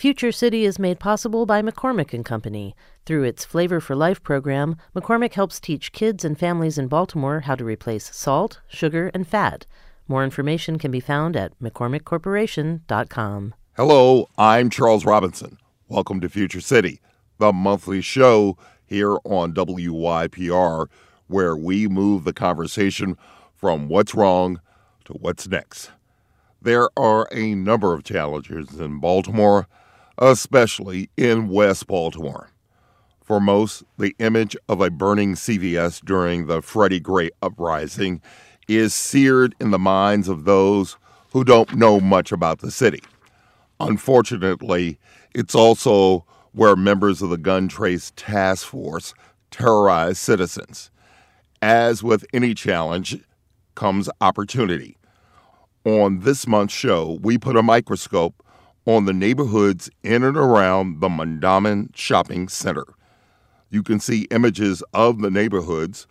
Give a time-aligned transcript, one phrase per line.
[0.00, 2.74] Future City is made possible by McCormick and Company.
[3.04, 7.54] Through its Flavor for Life program, McCormick helps teach kids and families in Baltimore how
[7.54, 9.66] to replace salt, sugar, and fat.
[10.08, 13.54] More information can be found at mccormickcorporation.com.
[13.76, 15.58] Hello, I'm Charles Robinson.
[15.88, 17.02] Welcome to Future City,
[17.36, 18.56] the monthly show
[18.86, 20.86] here on WYPR,
[21.26, 23.18] where we move the conversation
[23.54, 24.62] from what's wrong
[25.04, 25.90] to what's next.
[26.62, 29.68] There are a number of challenges in Baltimore
[30.20, 32.50] especially in West Baltimore.
[33.22, 38.20] For most, the image of a burning CVS during the Freddie Gray uprising
[38.68, 40.96] is seared in the minds of those
[41.32, 43.02] who don't know much about the city.
[43.78, 44.98] Unfortunately,
[45.34, 49.14] it's also where members of the Gun Trace Task Force
[49.50, 50.90] terrorize citizens.
[51.62, 53.18] As with any challenge,
[53.74, 54.96] comes opportunity.
[55.84, 58.44] On this month's show, we put a microscope
[58.86, 62.84] on the neighborhoods in and around the Mondawmin Shopping Center.
[63.70, 66.06] You can see images of the neighborhoods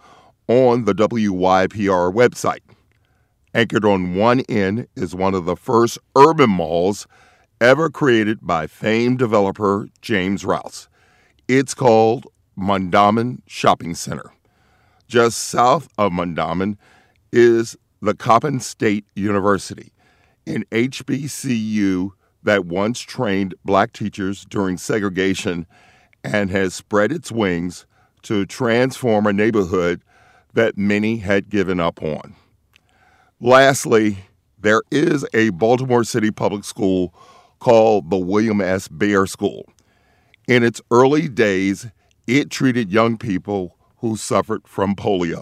[0.47, 2.61] on the WYPR website.
[3.53, 7.07] Anchored on one end is one of the first urban malls
[7.59, 10.87] ever created by famed developer James Rouse.
[11.47, 14.31] It's called Mondawmin Shopping Center.
[15.07, 16.77] Just south of Mondawmin
[17.31, 19.91] is the Coppin State University,
[20.45, 22.11] an HBCU
[22.43, 25.65] that once trained black teachers during segregation
[26.23, 27.85] and has spread its wings
[28.23, 30.01] to transform a neighborhood
[30.53, 32.35] that many had given up on.
[33.39, 34.19] Lastly,
[34.59, 37.13] there is a Baltimore City public school
[37.59, 38.87] called the William S.
[38.87, 39.65] Baer School.
[40.47, 41.87] In its early days,
[42.27, 45.41] it treated young people who suffered from polio.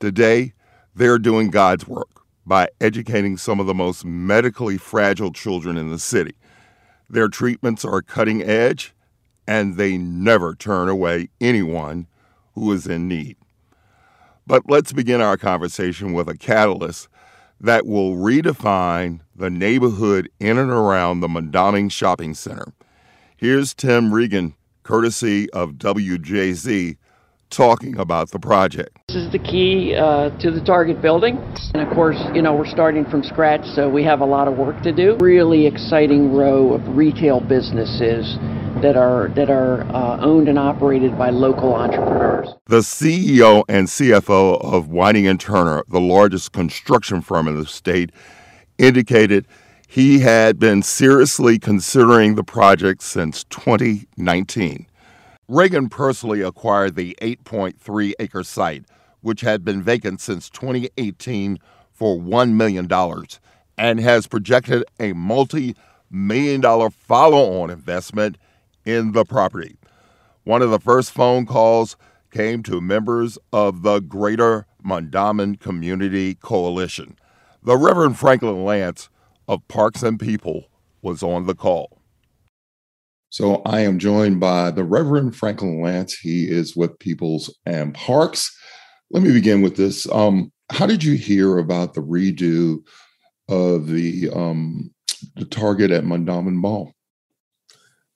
[0.00, 0.52] Today,
[0.94, 5.98] they're doing God's work by educating some of the most medically fragile children in the
[5.98, 6.34] city.
[7.08, 8.94] Their treatments are cutting edge,
[9.46, 12.06] and they never turn away anyone
[12.54, 13.36] who is in need.
[14.46, 17.08] But let's begin our conversation with a catalyst
[17.60, 22.72] that will redefine the neighborhood in and around the Mondawmin Shopping Center.
[23.36, 26.96] Here's Tim Regan, courtesy of WJZ,
[27.50, 28.96] talking about the project.
[29.08, 31.36] This is the key uh, to the Target building.
[31.74, 34.56] And of course, you know, we're starting from scratch, so we have a lot of
[34.56, 35.16] work to do.
[35.20, 38.36] Really exciting row of retail businesses
[38.82, 42.48] that are that are uh, owned and operated by local entrepreneurs.
[42.66, 48.10] The CEO and CFO of Whiting and Turner, the largest construction firm in the state,
[48.78, 49.46] indicated
[49.86, 54.86] he had been seriously considering the project since 2019.
[55.50, 58.84] Regan personally acquired the 8.3 acre site,
[59.20, 61.58] which had been vacant since 2018,
[61.92, 62.88] for $1 million
[63.76, 65.74] and has projected a multi
[66.08, 68.38] million dollar follow on investment
[68.84, 69.76] in the property.
[70.44, 71.96] One of the first phone calls
[72.30, 77.18] came to members of the Greater Mondawmin Community Coalition.
[77.60, 79.08] The Reverend Franklin Lance
[79.48, 80.66] of Parks and People
[81.02, 81.99] was on the call.
[83.30, 86.14] So I am joined by the Reverend Franklin Lance.
[86.14, 88.56] He is with Peoples and Parks.
[89.10, 90.10] Let me begin with this.
[90.10, 92.78] Um, how did you hear about the redo
[93.48, 94.90] of the um,
[95.36, 96.92] the Target at Mondawmin Mall?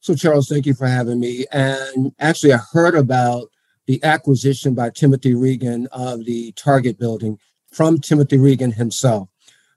[0.01, 1.47] So, Charles, thank you for having me.
[1.53, 3.51] And actually, I heard about
[3.87, 7.39] the acquisition by Timothy Regan of the Target building
[7.73, 9.29] from Timothy Regan himself.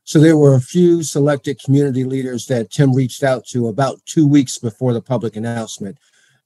[0.08, 4.26] So there were a few selected community leaders that Tim reached out to about two
[4.26, 5.98] weeks before the public announcement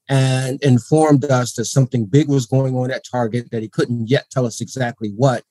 [0.10, 4.32] and informed us that something big was going on at Target that he couldn't yet
[4.32, 5.44] tell us exactly what.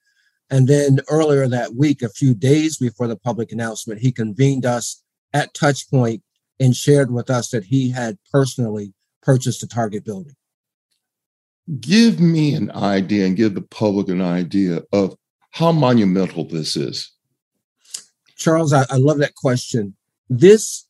[0.51, 5.05] And then earlier that week, a few days before the public announcement, he convened us
[5.33, 6.21] at Touchpoint
[6.59, 8.93] and shared with us that he had personally
[9.23, 10.35] purchased the Target building.
[11.79, 15.15] Give me an idea and give the public an idea of
[15.53, 17.13] how monumental this is.
[18.41, 19.95] Charles, I, I love that question.
[20.29, 20.87] This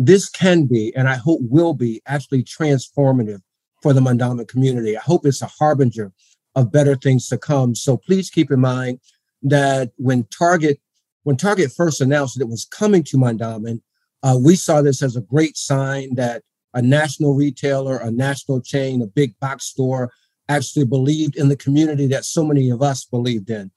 [0.00, 3.40] this can be, and I hope will be, actually transformative
[3.82, 4.96] for the Mondawmin community.
[4.96, 6.12] I hope it's a harbinger
[6.54, 7.74] of better things to come.
[7.74, 9.00] So please keep in mind
[9.42, 10.80] that when Target
[11.24, 13.80] when Target first announced that it was coming to Mondawmin,
[14.22, 16.42] uh, we saw this as a great sign that
[16.74, 20.10] a national retailer, a national chain, a big box store
[20.48, 23.70] actually believed in the community that so many of us believed in.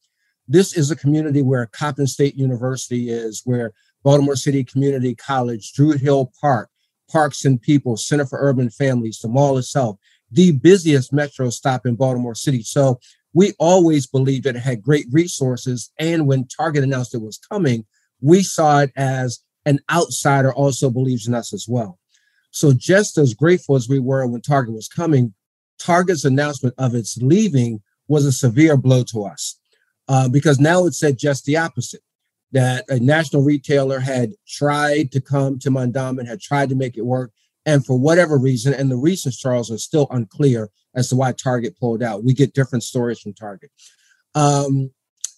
[0.51, 3.71] This is a community where Coppin State University is, where
[4.03, 6.69] Baltimore City Community College, Druid Hill Park,
[7.09, 9.95] Parks and People, Center for Urban Families, the mall itself,
[10.29, 12.63] the busiest metro stop in Baltimore City.
[12.63, 12.99] So
[13.33, 15.89] we always believed that it had great resources.
[15.97, 17.85] And when Target announced it was coming,
[18.19, 21.97] we saw it as an outsider also believes in us as well.
[22.51, 25.33] So just as grateful as we were when Target was coming,
[25.79, 29.57] Target's announcement of its leaving was a severe blow to us
[30.11, 32.01] uh, because now it said just the opposite
[32.51, 37.05] that a national retailer had tried to come to Mondawmin, had tried to make it
[37.05, 37.31] work.
[37.65, 41.79] And for whatever reason, and the reasons, Charles, are still unclear as to why Target
[41.79, 42.25] pulled out.
[42.25, 43.71] We get different stories from Target.
[44.35, 44.91] Um,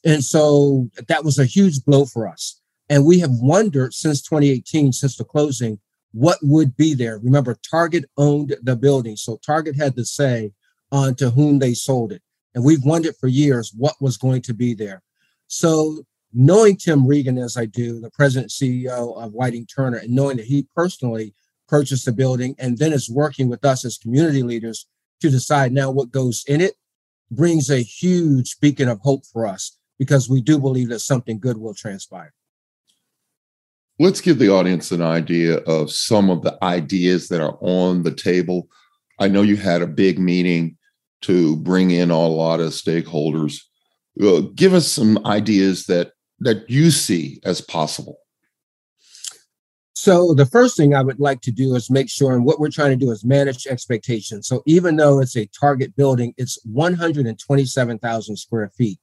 [0.04, 2.60] and so that was a huge blow for us.
[2.90, 5.80] And we have wondered since 2018, since the closing,
[6.14, 7.20] what would be there.
[7.20, 9.18] Remember, Target owned the building.
[9.18, 10.52] So Target had to say
[10.92, 12.24] on to whom they sold it.
[12.56, 15.02] And we've wondered for years what was going to be there.
[15.48, 16.04] So
[16.34, 20.46] knowing Tim Regan as I do, the president CEO of Whiting Turner, and knowing that
[20.46, 21.34] he personally
[21.68, 24.88] purchased the building and then is working with us as community leaders
[25.22, 26.74] to decide now what goes in it
[27.32, 31.58] brings a huge beacon of hope for us because we do believe that something good
[31.58, 32.34] will transpire.
[34.00, 38.14] Let's give the audience an idea of some of the ideas that are on the
[38.14, 38.68] table.
[39.20, 40.78] I know you had a big meeting
[41.24, 43.60] to bring in a lot of stakeholders.
[44.22, 48.18] Uh, give us some ideas that that you see as possible.
[49.96, 52.70] So the first thing I would like to do is make sure, and what we're
[52.70, 54.48] trying to do is manage expectations.
[54.48, 59.00] So even though it's a target building, it's 127,000 square feet.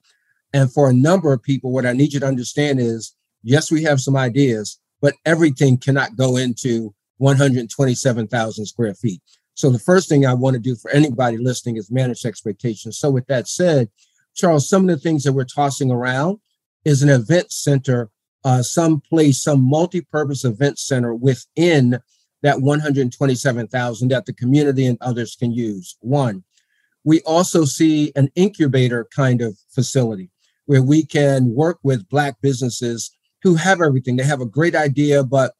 [0.52, 3.82] And for a number of people, what I need you to understand is, yes, we
[3.84, 9.22] have some ideas, but everything cannot go into 127,000 square feet.
[9.55, 12.99] So the first thing I want to do for anybody listening is manage expectations.
[12.99, 13.88] So with that said,
[14.35, 16.38] Charles, some of the things that we're tossing around
[16.85, 18.11] is an event center,
[18.44, 22.00] uh, some place, some multi-purpose event center within
[22.43, 25.96] that 127,000 that the community and others can use.
[26.00, 26.44] One,
[27.05, 30.31] we also see an incubator kind of facility
[30.67, 33.11] where we can work with Black businesses
[33.43, 34.17] who have everything.
[34.17, 35.55] They have a great idea, but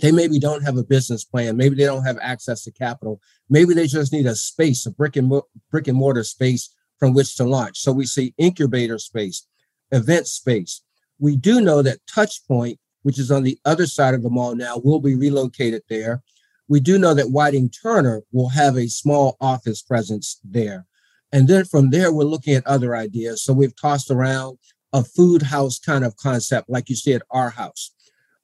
[0.00, 1.56] they maybe don't have a business plan.
[1.56, 3.20] Maybe they don't have access to capital.
[3.48, 7.14] Maybe they just need a space, a brick and mo- brick and mortar space from
[7.14, 7.78] which to launch.
[7.78, 9.46] So we see incubator space,
[9.92, 10.82] event space.
[11.18, 14.80] We do know that Touchpoint, which is on the other side of the mall now,
[14.82, 16.22] will be relocated there.
[16.68, 20.86] We do know that Whiting Turner will have a small office presence there.
[21.32, 23.42] And then from there, we're looking at other ideas.
[23.42, 24.58] So we've tossed around
[24.92, 27.92] a food house kind of concept, like you see at our house.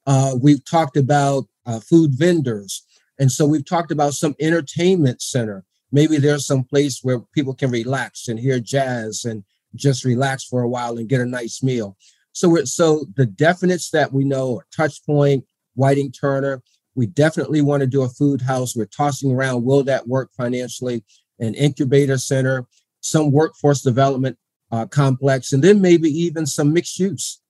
[0.05, 2.85] Uh, we've talked about uh, food vendors.
[3.19, 5.63] And so we've talked about some entertainment center.
[5.91, 9.43] Maybe there's some place where people can relax and hear jazz and
[9.75, 11.95] just relax for a while and get a nice meal.
[12.31, 15.43] So so the definites that we know are Touchpoint,
[15.75, 16.63] Whiting Turner.
[16.95, 18.75] We definitely want to do a food house.
[18.75, 21.03] We're tossing around, will that work financially?
[21.39, 22.65] an incubator center,
[23.01, 24.37] some workforce development
[24.71, 27.41] uh, complex, and then maybe even some mixed use.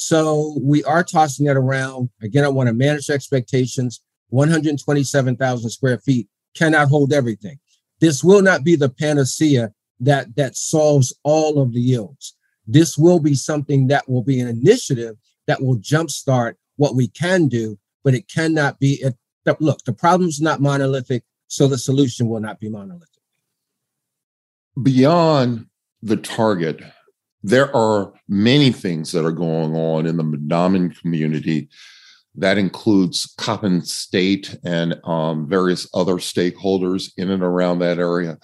[0.00, 2.10] So we are tossing that around.
[2.22, 4.00] Again, I want to manage expectations.
[4.28, 7.58] 127,000 square feet cannot hold everything.
[8.00, 12.34] This will not be the panacea that that solves all of the ills.
[12.66, 15.16] This will be something that will be an initiative
[15.46, 19.02] that will jumpstart what we can do, but it cannot be.
[19.02, 19.16] It,
[19.58, 23.18] look, the problem is not monolithic, so the solution will not be monolithic
[24.82, 25.66] beyond
[26.02, 26.80] the target,
[27.42, 31.68] there are many things that are going on in the Mondawmin community.
[32.34, 38.38] That includes Coppin State and um, various other stakeholders in and around that area.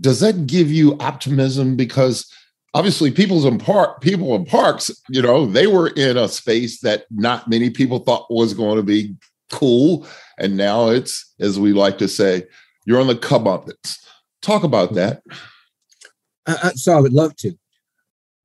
[0.00, 1.76] Does that give you optimism?
[1.76, 2.32] Because
[2.74, 7.04] obviously, people's in park, people in parks, you know, they were in a space that
[7.10, 9.14] not many people thought was going to be
[9.50, 10.06] cool,
[10.38, 12.44] and now it's, as we like to say,
[12.86, 13.98] you're on the comeuppance.
[14.40, 15.22] Talk about that.
[16.46, 17.52] Uh, so I would love to.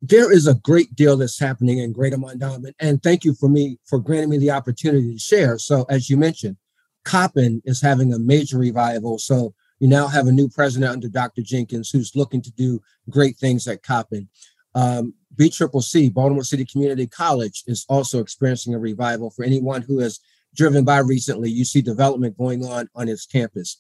[0.06, 3.80] There is a great deal that's happening in Greater Mondawmin, and thank you for me
[3.86, 5.58] for granting me the opportunity to share.
[5.58, 6.58] So, as you mentioned,
[7.06, 9.18] Coppin is having a major revival.
[9.18, 11.42] So you now have a new president under Dr.
[11.42, 14.28] Jenkins who's looking to do great things at Coppin.
[14.76, 19.30] Um, BCCC, Baltimore City Community College, is also experiencing a revival.
[19.30, 20.20] For anyone who has
[20.54, 23.80] driven by recently, you see development going on on its campus.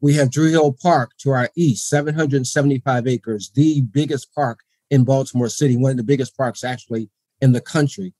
[0.00, 5.48] We have Druid Hill Park to our east, 775 acres, the biggest park in Baltimore
[5.48, 7.08] City, one of the biggest parks actually
[7.40, 8.14] in the country.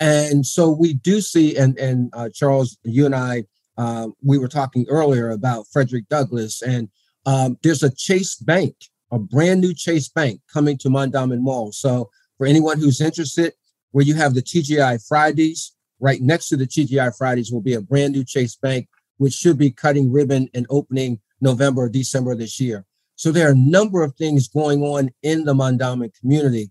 [0.00, 3.44] And so we do see, and and uh, Charles, you and I,
[3.78, 6.88] um, we were talking earlier about Frederick Douglass, and
[7.24, 8.74] um, there's a Chase Bank,
[9.10, 11.72] a brand new Chase Bank coming to Mondawmin Mall.
[11.72, 13.54] So for anyone who's interested,
[13.92, 17.80] where you have the TGI Fridays, right next to the TGI Fridays will be a
[17.80, 22.60] brand new Chase Bank which should be cutting ribbon and opening November or December this
[22.60, 22.84] year.
[23.16, 26.70] So there are a number of things going on in the Mondawmin community.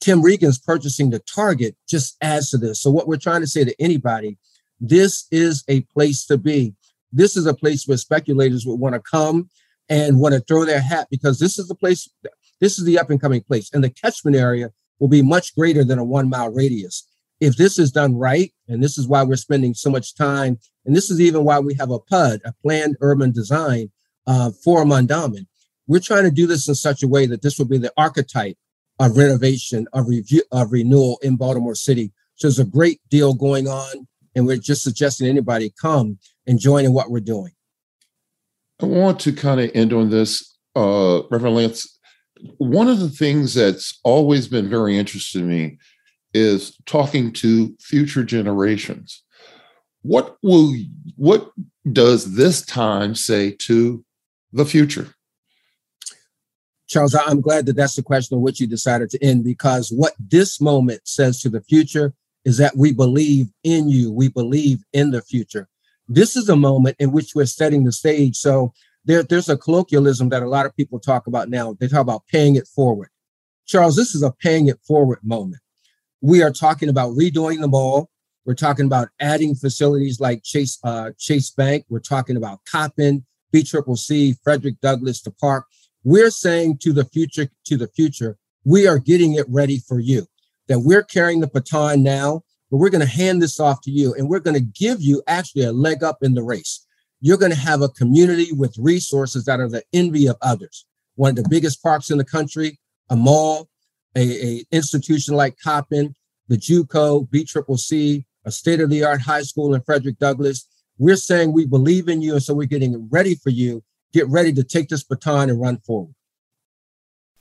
[0.00, 2.80] Tim Regan's purchasing the target just adds to this.
[2.80, 4.38] So what we're trying to say to anybody,
[4.80, 6.74] This is a place to be.
[7.10, 9.48] This is a place where speculators would want to come
[9.88, 12.08] and want to throw their hat because this is the place,
[12.60, 13.70] this is the up and coming place.
[13.72, 17.08] And the catchment area will be much greater than a one mile radius.
[17.40, 20.94] If this is done right, and this is why we're spending so much time, and
[20.94, 23.90] this is even why we have a PUD, a planned urban design
[24.26, 25.46] uh, for Mondawmin.
[25.86, 28.56] We're trying to do this in such a way that this will be the archetype
[28.98, 32.12] of renovation, of review, of renewal in Baltimore City.
[32.34, 36.84] So there's a great deal going on, and we're just suggesting anybody come and join
[36.84, 37.52] in what we're doing.
[38.80, 41.98] I want to kind of end on this, uh, Reverend Lance.
[42.58, 45.78] One of the things that's always been very interesting to me
[46.34, 49.24] is talking to future generations.
[50.02, 50.74] What will
[51.16, 51.50] what
[51.92, 54.04] does this time say to
[54.52, 55.14] the future?
[56.88, 60.14] Charles, I'm glad that that's the question on which you decided to end because what
[60.18, 62.14] this moment says to the future
[62.44, 64.10] is that we believe in you.
[64.10, 65.68] We believe in the future.
[66.08, 68.36] This is a moment in which we're setting the stage.
[68.36, 68.72] So
[69.04, 71.76] there, there's a colloquialism that a lot of people talk about now.
[71.78, 73.10] They talk about paying it forward.
[73.66, 75.60] Charles, this is a paying it forward moment.
[76.22, 78.08] We are talking about redoing the mall.
[78.46, 81.84] We're talking about adding facilities like Chase uh, Chase Bank.
[81.90, 85.66] We're talking about Coppin, BCCC, Frederick Douglass, the park.
[86.04, 90.26] We're saying to the future, to the future, we are getting it ready for you.
[90.68, 94.14] That we're carrying the baton now, but we're going to hand this off to you,
[94.14, 96.86] and we're going to give you actually a leg up in the race.
[97.20, 100.86] You're going to have a community with resources that are the envy of others.
[101.16, 102.78] One of the biggest parks in the country,
[103.08, 103.68] a mall,
[104.14, 106.14] a, a institution like Coppin,
[106.48, 110.67] the JUCO, BCCC, a state-of-the-art high school in Frederick Douglass.
[110.98, 113.82] We're saying we believe in you, and so we're getting ready for you.
[114.12, 116.14] Get ready to take this baton and run forward.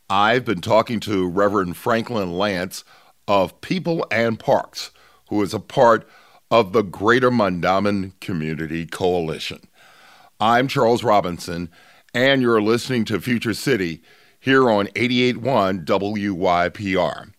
[0.09, 2.83] I've been talking to Reverend Franklin Lance
[3.27, 4.91] of People and Parks,
[5.29, 6.07] who is a part
[6.49, 9.67] of the Greater Mondawmin Community Coalition.
[10.39, 11.69] I'm Charles Robinson,
[12.13, 14.01] and you're listening to Future City
[14.39, 17.33] here on 88.1 WYPR.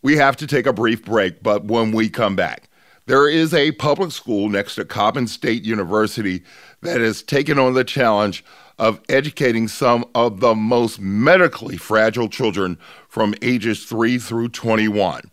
[0.00, 2.65] We have to take a brief break, but when we come back,
[3.06, 6.42] there is a public school next to Coppin State University
[6.82, 8.44] that has taken on the challenge
[8.78, 12.76] of educating some of the most medically fragile children
[13.08, 15.30] from ages 3 through 21.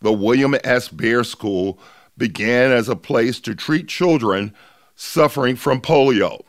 [0.00, 0.88] The William S.
[0.88, 1.78] Baer School
[2.16, 4.54] began as a place to treat children
[4.94, 6.40] suffering from polio.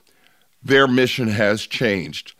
[0.62, 2.34] Their mission has changed.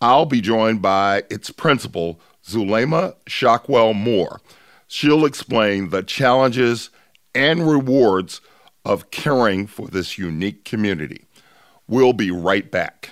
[0.00, 4.40] I'll be joined by its principal, Zulema Sockwell Moore.
[4.86, 6.90] She'll explain the challenges
[7.34, 8.40] and rewards
[8.84, 11.26] of caring for this unique community.
[11.86, 13.10] We'll be right back.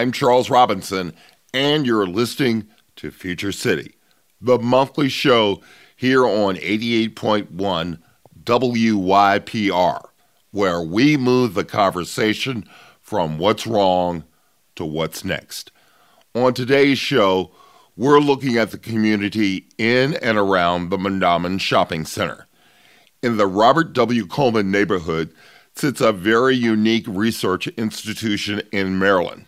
[0.00, 1.12] I'm Charles Robinson,
[1.52, 2.66] and you're listening
[2.96, 3.96] to Future City,
[4.40, 5.60] the monthly show
[5.94, 7.98] here on 88.1
[8.42, 10.00] WYPR,
[10.52, 12.66] where we move the conversation
[13.02, 14.24] from what's wrong
[14.76, 15.70] to what's next.
[16.34, 17.50] On today's show,
[17.94, 22.46] we're looking at the community in and around the Mondawmin Shopping Center.
[23.22, 24.26] In the Robert W.
[24.26, 25.34] Coleman neighborhood,
[25.74, 29.44] sits a very unique research institution in Maryland.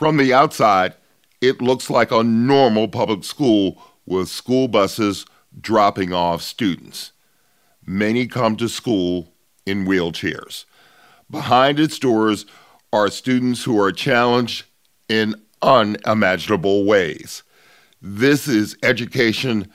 [0.00, 0.94] From the outside,
[1.42, 3.76] it looks like a normal public school
[4.06, 5.26] with school buses
[5.60, 7.12] dropping off students.
[7.84, 9.34] Many come to school
[9.66, 10.64] in wheelchairs.
[11.30, 12.46] Behind its doors
[12.94, 14.64] are students who are challenged
[15.10, 17.42] in unimaginable ways.
[18.00, 19.70] This is education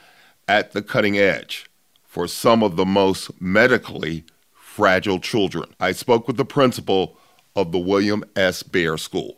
[0.47, 1.69] at the cutting edge
[2.03, 4.23] for some of the most medically
[4.55, 5.75] fragile children.
[5.79, 7.15] I spoke with the principal
[7.55, 8.63] of the William S.
[8.63, 9.37] Baer School.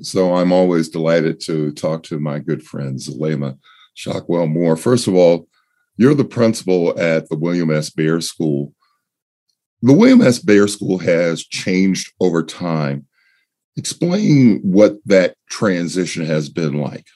[0.00, 3.58] So I'm always delighted to talk to my good friend Zulema
[3.96, 4.76] Sockwell Moore.
[4.76, 5.48] First of all,
[5.96, 7.90] you're the principal at the William S.
[7.90, 8.72] Baer School.
[9.82, 10.38] The William S.
[10.38, 13.06] Baer School has changed over time.
[13.76, 17.06] Explain what that transition has been like.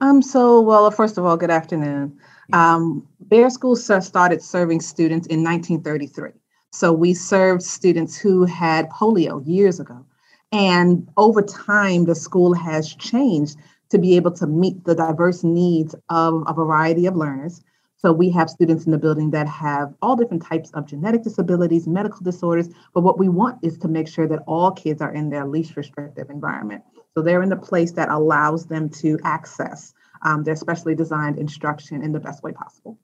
[0.00, 2.18] Um, so, well, first of all, good afternoon.
[2.52, 6.30] Um, Baer School started serving students in 1933.
[6.72, 10.04] So we served students who had polio years ago.
[10.54, 13.56] And over time, the school has changed
[13.90, 17.60] to be able to meet the diverse needs of a variety of learners.
[17.96, 21.88] So we have students in the building that have all different types of genetic disabilities,
[21.88, 25.28] medical disorders, but what we want is to make sure that all kids are in
[25.28, 26.84] their least restrictive environment.
[27.14, 29.92] So they're in the place that allows them to access
[30.22, 32.96] um, their specially designed instruction in the best way possible.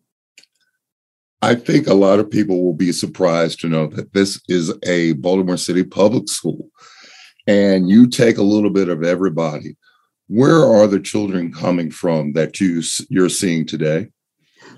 [1.42, 5.14] I think a lot of people will be surprised to know that this is a
[5.14, 6.70] Baltimore City public school
[7.46, 9.76] and you take a little bit of everybody,
[10.28, 14.08] where are the children coming from that you you're seeing today?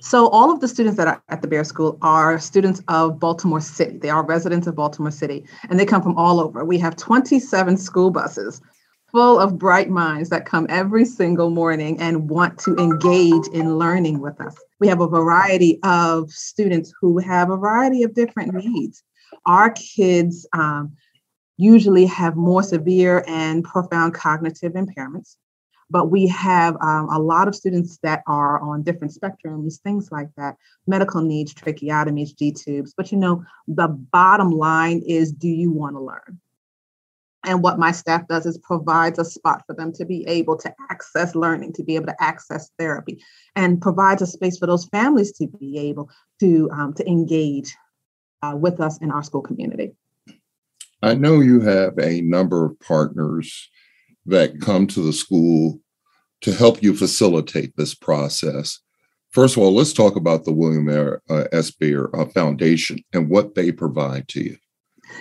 [0.00, 3.60] So all of the students that are at the Baer School are students of Baltimore
[3.60, 3.98] City.
[3.98, 6.64] They are residents of Baltimore City, and they come from all over.
[6.64, 8.60] We have 27 school buses
[9.12, 14.20] full of bright minds that come every single morning and want to engage in learning
[14.20, 14.56] with us.
[14.80, 19.02] We have a variety of students who have a variety of different needs.
[19.44, 20.96] Our kids um,
[21.56, 25.36] usually have more severe and profound cognitive impairments.
[25.90, 30.30] But we have um, a lot of students that are on different spectrums, things like
[30.38, 30.56] that,
[30.86, 32.94] medical needs, tracheotomies, G tubes.
[32.96, 36.40] But you know, the bottom line is do you want to learn?
[37.44, 40.72] And what my staff does is provides a spot for them to be able to
[40.90, 43.22] access learning, to be able to access therapy,
[43.56, 46.08] and provides a space for those families to be able
[46.40, 47.74] to, um, to engage
[48.42, 49.92] uh, with us in our school community.
[51.02, 53.70] I know you have a number of partners
[54.26, 55.80] that come to the school
[56.42, 58.78] to help you facilitate this process.
[59.30, 61.70] First of all, let's talk about the William uh, S.
[61.70, 64.56] Baer uh, Foundation and what they provide to you.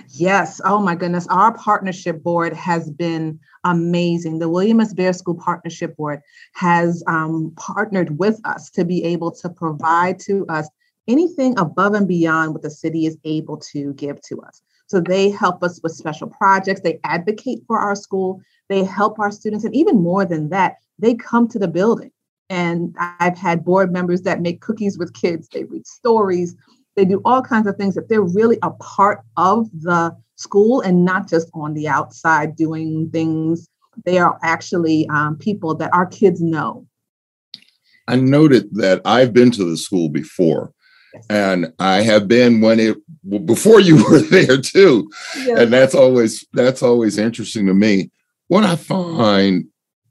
[0.09, 0.61] Yes.
[0.63, 1.27] Oh my goodness.
[1.27, 4.39] Our partnership board has been amazing.
[4.39, 4.93] The William S.
[4.93, 6.21] Baer School Partnership Board
[6.53, 10.69] has um, partnered with us to be able to provide to us
[11.07, 14.61] anything above and beyond what the city is able to give to us.
[14.91, 19.31] So they help us with special projects, they advocate for our school, they help our
[19.31, 22.11] students, and even more than that, they come to the building.
[22.49, 26.57] And I've had board members that make cookies with kids, they read stories,
[26.97, 31.05] they do all kinds of things that they're really a part of the school and
[31.05, 33.69] not just on the outside doing things.
[34.03, 36.85] They are actually um, people that our kids know.
[38.09, 40.73] I noted that I've been to the school before.
[41.29, 42.97] And I have been when it
[43.45, 45.59] before you were there too, yes.
[45.59, 48.11] and that's always that's always interesting to me.
[48.47, 49.65] What I find,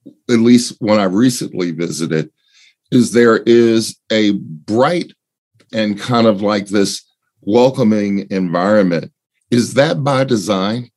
[0.07, 2.31] at least when I recently visited,
[2.91, 5.13] is there is a bright
[5.73, 7.05] and kind of like this
[7.43, 9.13] welcoming environment.
[9.51, 10.91] Is that by design?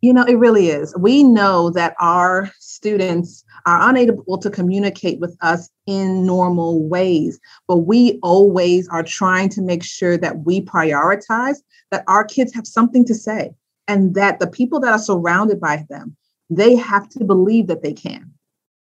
[0.00, 0.94] You know, it really is.
[0.98, 7.78] We know that our students are unable to communicate with us in normal ways, but
[7.78, 11.58] we always are trying to make sure that we prioritize
[11.90, 13.52] that our kids have something to say
[13.88, 16.16] and that the people that are surrounded by them,
[16.50, 18.32] they have to believe that they can.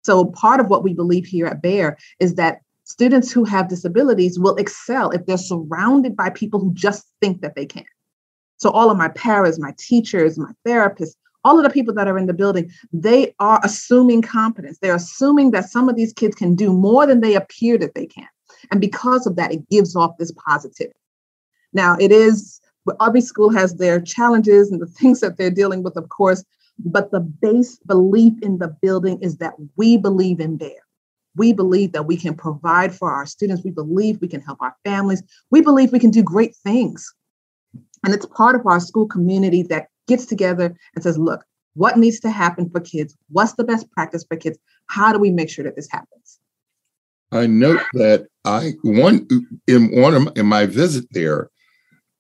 [0.03, 4.37] So, part of what we believe here at Baer is that students who have disabilities
[4.37, 7.85] will excel if they're surrounded by people who just think that they can.
[8.57, 12.17] So all of my parents, my teachers, my therapists, all of the people that are
[12.17, 14.77] in the building, they are assuming competence.
[14.79, 18.05] They're assuming that some of these kids can do more than they appear that they
[18.05, 18.27] can.
[18.71, 20.97] And because of that, it gives off this positivity.
[21.73, 22.61] Now, it is,
[23.01, 26.43] every school has their challenges and the things that they're dealing with, of course,
[26.79, 30.81] but the base belief in the building is that we believe in Baer.
[31.35, 33.63] We believe that we can provide for our students.
[33.63, 35.23] We believe we can help our families.
[35.49, 37.11] We believe we can do great things.
[38.03, 41.43] And it's part of our school community that gets together and says, look,
[41.75, 43.15] what needs to happen for kids?
[43.29, 44.57] What's the best practice for kids?
[44.87, 46.39] How do we make sure that this happens?
[47.31, 49.27] I note that I one
[49.67, 51.49] in one of, in my visit there,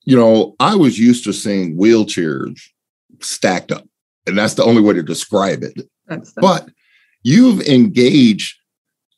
[0.05, 2.59] you know, I was used to seeing wheelchairs
[3.19, 3.87] stacked up,
[4.25, 5.87] and that's the only way to describe it.
[6.37, 6.69] But
[7.21, 8.55] you've engaged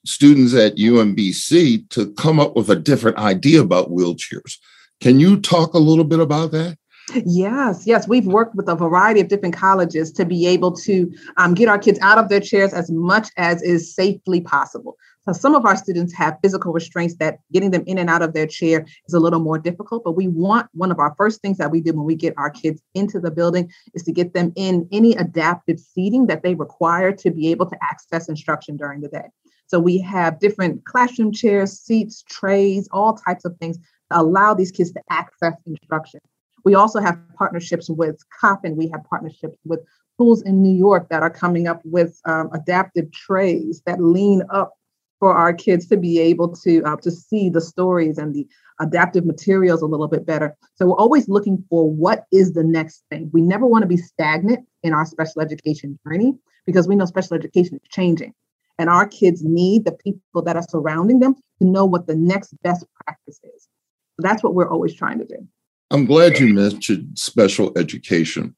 [0.06, 4.58] students at UMBC to come up with a different idea about wheelchairs.
[5.01, 6.78] Can you talk a little bit about that?
[7.13, 8.08] Yes, yes.
[8.08, 11.78] We've worked with a variety of different colleges to be able to um, get our
[11.78, 14.98] kids out of their chairs as much as is safely possible.
[15.26, 18.34] So some of our students have physical restraints that getting them in and out of
[18.34, 21.58] their chair is a little more difficult, but we want one of our first things
[21.58, 24.52] that we do when we get our kids into the building is to get them
[24.56, 29.10] in any adaptive seating that they require to be able to access instruction during the
[29.10, 29.28] day.
[29.68, 34.72] So we have different classroom chairs, seats, trays, all types of things to allow these
[34.72, 36.20] kids to access instruction.
[36.65, 38.75] We also have partnerships with Coppin.
[38.75, 39.80] We have partnerships with
[40.15, 44.73] schools in New York that are coming up with um, adaptive trays that lean up
[45.19, 48.47] for our kids to be able to uh, to see the stories and the
[48.82, 50.56] adaptive materials a little bit better.
[50.75, 53.30] So we're always looking for what is the next thing.
[53.32, 56.34] We never want to be stagnant in our special education journey
[56.65, 58.34] because we know special education is changing.
[58.78, 62.54] And our kids need the people that are surrounding them to know what the next
[62.62, 63.69] best practice is.
[64.17, 65.47] So that's what we're always trying to do.
[65.91, 68.56] I'm glad you mentioned special education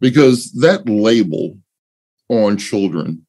[0.00, 1.56] because that label
[2.28, 3.26] on children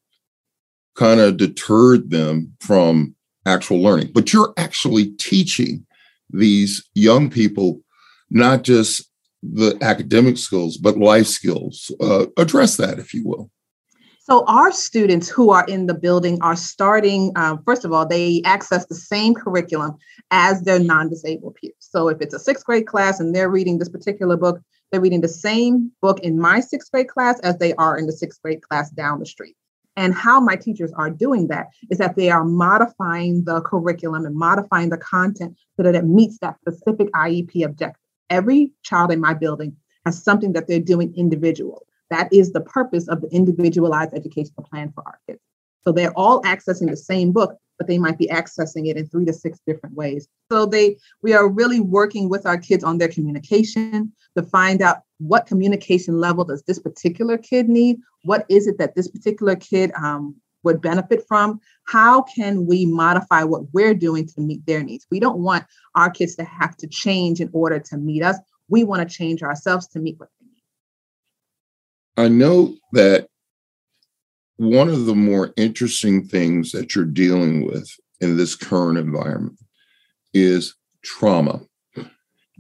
[0.96, 4.12] kind of deterred them from actual learning.
[4.14, 5.86] But you're actually teaching
[6.32, 7.82] these young people
[8.30, 9.10] not just
[9.44, 11.92] the academic skills, but life skills.
[12.02, 13.52] Uh, address that, if you will.
[14.28, 18.42] So, our students who are in the building are starting, uh, first of all, they
[18.44, 19.98] access the same curriculum
[20.32, 21.76] as their non disabled peers.
[21.78, 24.60] So, if it's a sixth grade class and they're reading this particular book,
[24.90, 28.12] they're reading the same book in my sixth grade class as they are in the
[28.14, 29.56] sixth grade class down the street.
[29.96, 34.36] And how my teachers are doing that is that they are modifying the curriculum and
[34.36, 38.02] modifying the content so that it meets that specific IEP objective.
[38.32, 41.86] Every child in my building has something that they're doing individual.
[42.16, 45.42] That is the purpose of the individualized educational plan for our kids.
[45.82, 49.26] So they're all accessing the same book, but they might be accessing it in three
[49.26, 50.30] to six different ways.
[50.50, 55.00] So they we are really working with our kids on their communication to find out
[55.18, 57.98] what communication level does this particular kid need?
[58.24, 61.60] What is it that this particular kid um, would benefit from?
[61.84, 65.06] How can we modify what we're doing to meet their needs?
[65.12, 68.38] We don't want our kids to have to change in order to meet us.
[68.70, 70.30] We want to change ourselves to meet what
[72.18, 73.28] I know that
[74.58, 77.90] one of the more interesting things that you're dealing with
[78.22, 79.60] in this current environment
[80.34, 81.62] is trauma.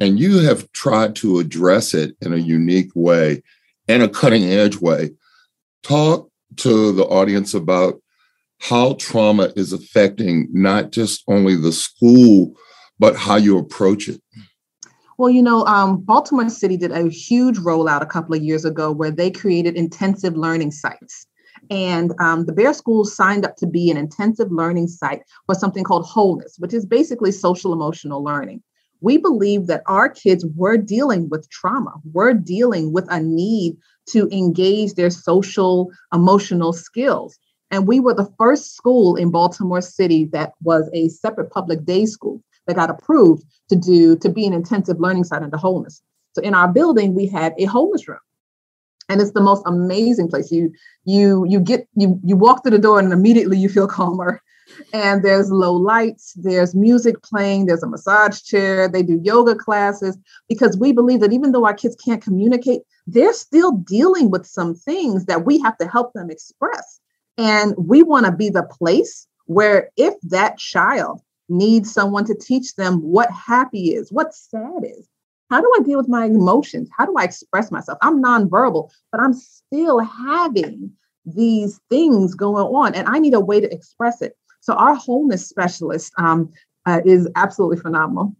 [0.01, 3.41] And you have tried to address it in a unique way
[3.87, 5.11] and a cutting edge way.
[5.83, 8.01] Talk to the audience about
[8.59, 12.55] how trauma is affecting not just only the school,
[12.99, 14.21] but how you approach it.
[15.17, 18.91] Well, you know, um, Baltimore City did a huge rollout a couple of years ago
[18.91, 21.25] where they created intensive learning sites.
[21.69, 25.85] And um, the Baer School signed up to be an intensive learning site for something
[25.85, 28.61] called wholeness, which is basically social emotional learning.
[28.99, 33.77] We believe that our kids were dealing with trauma, were dealing with a need
[34.09, 37.37] to engage their social emotional skills.
[37.71, 42.05] And we were the first school in Baltimore City that was a separate public day
[42.05, 46.01] school that got approved to do to be an intensive learning site into wholeness.
[46.33, 48.19] So in our building, we had a wholeness room.
[49.07, 50.51] And it's the most amazing place.
[50.51, 50.73] You
[51.05, 54.41] you you get you you walk through the door and immediately you feel calmer.
[54.93, 60.17] And there's low lights, there's music playing, there's a massage chair, they do yoga classes
[60.49, 64.73] because we believe that even though our kids can't communicate, they're still dealing with some
[64.73, 66.99] things that we have to help them express.
[67.37, 72.75] And we want to be the place where if that child need someone to teach
[72.75, 75.07] them what happy is, what sad is.
[75.49, 76.89] How do I deal with my emotions?
[76.97, 77.97] How do I express myself?
[78.01, 80.91] I'm nonverbal, but I'm still having
[81.25, 84.35] these things going on, and I need a way to express it.
[84.61, 86.51] So, our wholeness specialist um,
[86.85, 88.35] uh, is absolutely phenomenal.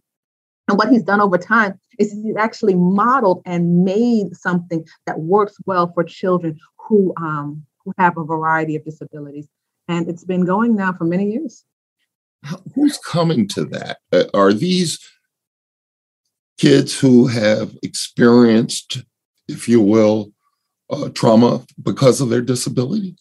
[0.68, 5.56] And what he's done over time is he's actually modeled and made something that works
[5.64, 9.46] well for children who, um, who have a variety of disabilities.
[9.86, 11.64] And it's been going now for many years
[12.74, 13.98] who's coming to that?
[14.12, 14.98] Uh, are these
[16.58, 19.02] kids who have experienced,
[19.48, 20.32] if you will,
[20.90, 23.16] uh, trauma because of their disability?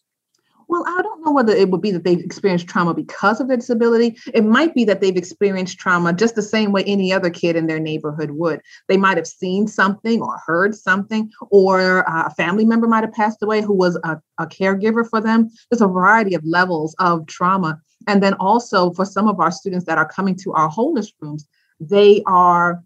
[0.67, 4.17] Well, I know whether it would be that they've experienced trauma because of their disability.
[4.33, 7.67] It might be that they've experienced trauma just the same way any other kid in
[7.67, 8.61] their neighborhood would.
[8.87, 13.13] They might have seen something or heard something, or uh, a family member might have
[13.13, 15.49] passed away who was a, a caregiver for them.
[15.69, 19.85] There's a variety of levels of trauma and then also for some of our students
[19.85, 21.47] that are coming to our wholeness rooms,
[21.79, 22.83] they are,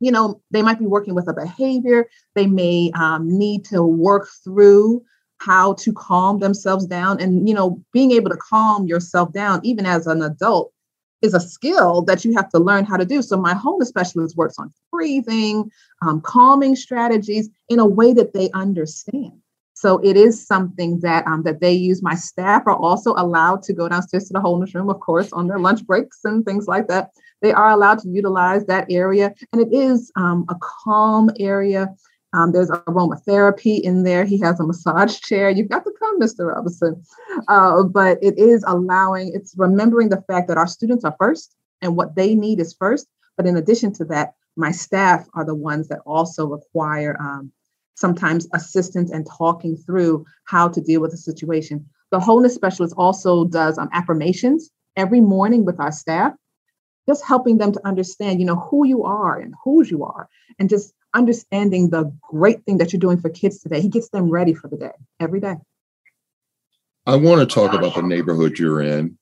[0.00, 2.08] you know, they might be working with a behavior.
[2.34, 5.02] They may um, need to work through
[5.40, 7.20] how to calm themselves down.
[7.20, 10.72] And, you know, being able to calm yourself down, even as an adult,
[11.22, 13.20] is a skill that you have to learn how to do.
[13.22, 15.70] So my wholeness specialist works on breathing,
[16.02, 19.32] um, calming strategies in a way that they understand.
[19.74, 22.02] So it is something that um, that they use.
[22.02, 25.46] My staff are also allowed to go downstairs to the wholeness room, of course, on
[25.46, 27.10] their lunch breaks and things like that.
[27.40, 31.94] They are allowed to utilize that area, and it is um, a calm area.
[32.32, 34.24] Um, there's aromatherapy in there.
[34.24, 35.50] He has a massage chair.
[35.50, 36.54] You've got to come, Mr.
[36.54, 37.02] Robinson.
[37.48, 41.96] Uh, but it is allowing, it's remembering the fact that our students are first and
[41.96, 43.08] what they need is first.
[43.36, 47.50] But in addition to that, my staff are the ones that also require um,
[47.94, 51.84] sometimes assistance and talking through how to deal with the situation.
[52.10, 56.32] The wholeness specialist also does um, affirmations every morning with our staff,
[57.08, 60.68] just helping them to understand, you know, who you are and whose you are, and
[60.68, 63.80] just understanding the great thing that you're doing for kids today.
[63.80, 65.56] He gets them ready for the day every day.
[67.06, 69.18] I want to talk about the neighborhood you're in.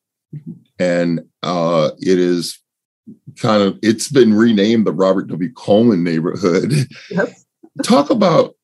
[0.78, 2.58] And uh, it is
[3.36, 5.52] kind of, it's been renamed the Robert W.
[5.52, 6.72] Coleman neighborhood.
[7.10, 7.32] Yep.
[7.82, 8.54] talk about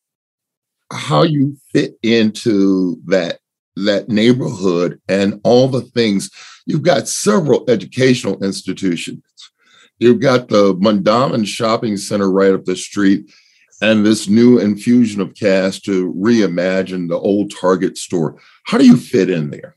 [0.93, 3.39] how you fit into that
[3.77, 6.31] that neighborhood and all the things
[6.67, 9.23] you've got several educational institutions
[9.99, 13.33] you've got the Mondawmin shopping center right up the street
[13.83, 18.41] and this new infusion of cash to reimagine the old target store.
[18.65, 19.77] How do you fit in there?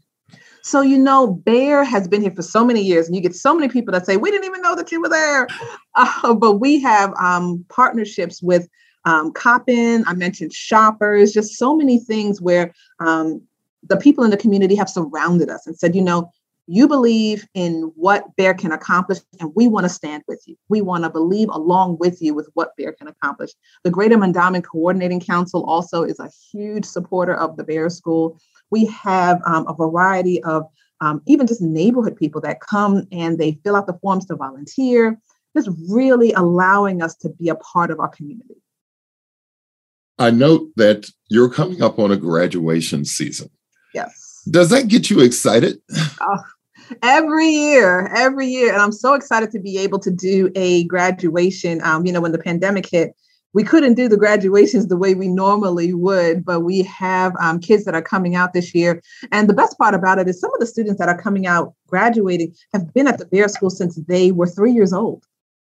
[0.61, 3.55] So you know Baer has been here for so many years and you get so
[3.55, 5.47] many people that say we didn't even know that you were there.
[5.99, 8.69] Uh, but we have um, partnerships with
[9.05, 13.41] um, Coppin, I mentioned shoppers, just so many things where um,
[13.87, 16.29] the people in the community have surrounded us and said, you know,
[16.67, 20.57] you believe in what Baer can accomplish, and we want to stand with you.
[20.67, 23.51] We want to believe along with you with what Baer can accomplish.
[23.83, 28.37] The Greater Mondawmin Coordinating Council also is a huge supporter of the Baer School.
[28.69, 30.67] We have um, a variety of
[30.99, 35.17] um, even just neighborhood people that come and they fill out the forms to volunteer,
[35.55, 38.55] just really allowing us to be a part of our community.
[40.19, 43.49] I note that you're coming up on a graduation season.
[43.93, 44.41] Yes.
[44.49, 45.79] Does that get you excited?
[46.19, 46.39] Oh,
[47.01, 48.73] every year, every year.
[48.73, 51.81] And I'm so excited to be able to do a graduation.
[51.83, 53.15] Um, you know, when the pandemic hit,
[53.53, 57.85] we couldn't do the graduations the way we normally would, but we have um, kids
[57.85, 59.01] that are coming out this year.
[59.31, 61.73] And the best part about it is some of the students that are coming out
[61.87, 65.25] graduating have been at the Baer School since they were three years old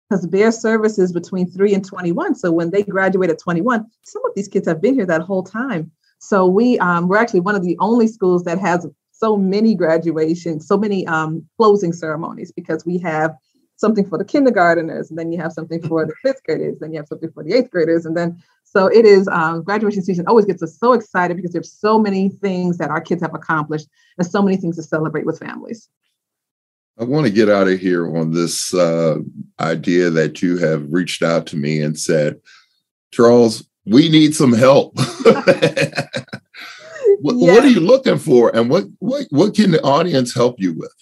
[0.09, 2.35] because Baer service is between three and 21.
[2.35, 5.43] So when they graduate at 21, some of these kids have been here that whole
[5.43, 5.91] time.
[6.19, 8.87] So we um, we're actually one of the only schools that has
[9.19, 13.35] so many graduations, so many um, closing ceremonies because we have
[13.77, 16.99] something for the kindergarteners, and then you have something for the fifth graders, then you
[16.99, 20.45] have something for the eighth graders, and then so it is um, graduation season always
[20.45, 23.87] gets us so excited because there's so many things that our kids have accomplished
[24.19, 25.89] and so many things to celebrate with families.
[26.99, 29.19] I want to get out of here on this uh,
[29.61, 32.41] idea that you have reached out to me and said,
[33.13, 34.97] Charles, we need some help.
[37.21, 37.53] what, yeah.
[37.53, 40.93] what, are you looking for, and what, what what can the audience help you with?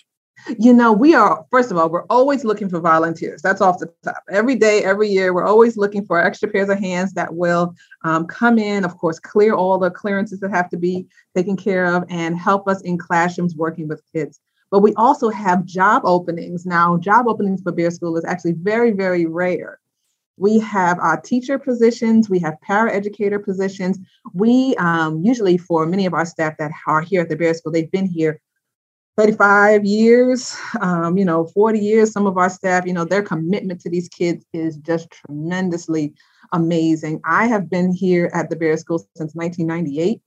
[0.58, 3.40] You know, we are first of all, we're always looking for volunteers.
[3.42, 4.22] That's off the top.
[4.30, 8.26] Every day, every year, we're always looking for extra pairs of hands that will um,
[8.26, 8.84] come in.
[8.84, 12.68] Of course, clear all the clearances that have to be taken care of, and help
[12.68, 14.40] us in classrooms working with kids
[14.74, 16.66] but we also have job openings.
[16.66, 19.78] Now, job openings for Baer School is actually very, very rare.
[20.36, 23.98] We have our teacher positions, we have paraeducator positions.
[24.32, 27.72] We um, usually, for many of our staff that are here at the Baer School,
[27.72, 28.40] they've been here
[29.16, 32.12] 35 years, um, you know, 40 years.
[32.12, 36.14] Some of our staff, you know, their commitment to these kids is just tremendously
[36.52, 37.20] amazing.
[37.24, 40.20] I have been here at the Baer School since 1998.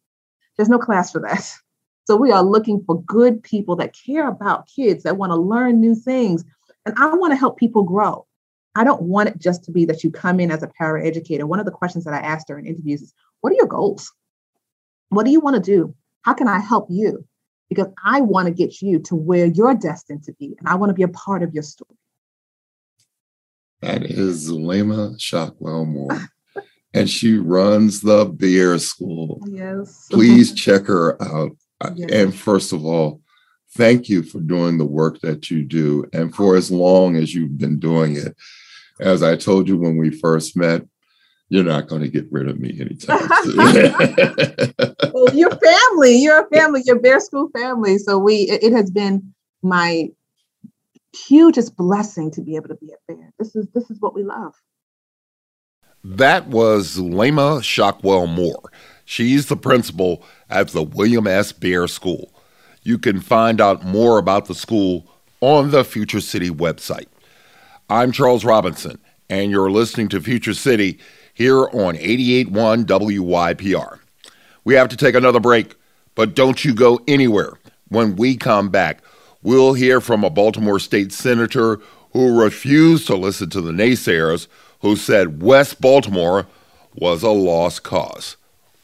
[0.55, 1.53] There's no class for that.
[2.07, 5.81] So we are looking for good people that care about kids that want to learn
[5.81, 6.45] new things,
[6.85, 8.25] and I want to help people grow.
[8.75, 11.43] I don't want it just to be that you come in as a paraeducator.
[11.43, 14.13] One of the questions that I asked during interviews is, "What are your goals?
[15.09, 15.93] What do you want to do?
[16.21, 17.25] How can I help you?
[17.67, 20.91] Because I want to get you to where you're destined to be, and I want
[20.91, 21.97] to be a part of your story.
[23.81, 26.29] That is Zulema Sockwell Moore.
[26.93, 29.41] and she runs the Baer school.
[29.45, 30.07] Yes.
[30.09, 31.51] Please check her out.
[31.81, 32.11] Uh, yes.
[32.11, 33.21] And first of all,
[33.71, 37.57] thank you for doing the work that you do and for as long as you've
[37.57, 38.35] been doing it.
[38.99, 40.83] As I told you when we first met,
[41.49, 43.55] you're not going to get rid of me anytime soon.
[45.13, 47.97] well, your family, you're a family, your Baer School family.
[47.99, 50.09] So we, it, it has been my
[51.15, 53.31] hugest blessing to be able to be at Baer.
[53.39, 54.53] This is this is what we love.
[56.03, 58.71] That was Zulema Sockwell Moore.
[59.09, 61.53] She's the principal at the William S.
[61.53, 62.29] Baer School.
[62.83, 65.07] You can find out more about the school
[65.39, 67.07] on the Future City website.
[67.89, 70.99] I'm Charles Robinson, and you're listening to Future City
[71.33, 73.99] here on 88.1 WYPR.
[74.65, 75.75] We have to take another break,
[76.13, 77.53] but don't you go anywhere.
[77.87, 79.01] When we come back,
[79.41, 81.79] we'll hear from a Baltimore state senator
[82.11, 84.47] who refused to listen to the naysayers
[84.81, 86.45] who said West Baltimore
[86.93, 88.35] was a lost cause.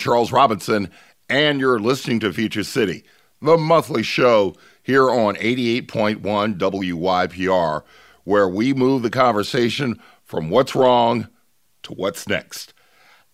[0.00, 0.90] Charles Robinson,
[1.28, 3.04] and you're listening to Future City,
[3.40, 6.18] the monthly show here on 88.1
[6.58, 7.82] WYPR,
[8.24, 11.28] where we move the conversation from what's wrong
[11.82, 12.72] to what's next.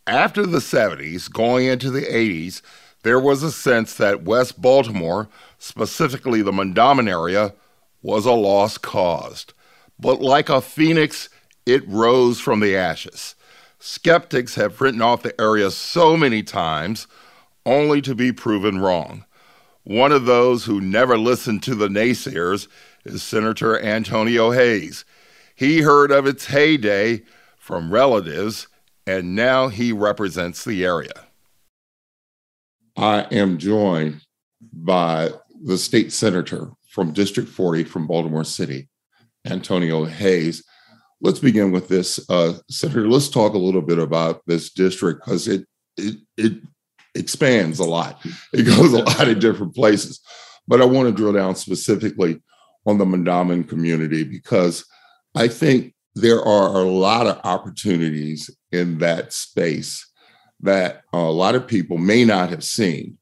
[0.06, 2.62] After the 70s, going into the 80s,
[3.04, 7.54] there was a sense that West Baltimore, specifically the Mondawmin area,
[8.02, 9.46] was a lost cause.
[9.98, 11.28] But like a phoenix,
[11.64, 13.35] it rose from the ashes.
[13.86, 17.06] Skeptics have written off the area so many times
[17.64, 19.24] only to be proven wrong.
[19.84, 22.66] One of those who never listened to the naysayers
[23.04, 25.04] is Senator Antonio Hayes.
[25.54, 27.22] He heard of its heyday
[27.60, 28.66] from relatives,
[29.06, 31.28] and now he represents the area.
[32.96, 34.22] I am joined
[34.72, 35.30] by
[35.62, 38.88] the state senator from District 40 from Baltimore City,
[39.44, 40.64] Antonio Hayes
[41.20, 43.08] let's begin with this, uh, Senator.
[43.08, 46.52] Let's talk a little bit about this district because it it it
[47.14, 48.24] expands a lot.
[48.52, 50.20] It goes a lot of different places,
[50.66, 52.42] but I want to drill down specifically
[52.86, 54.84] on the Mondawmin community because
[55.34, 60.10] I think there are a lot of opportunities in that space
[60.60, 63.18] that a lot of people may not have seen.